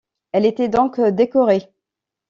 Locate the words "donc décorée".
0.67-1.71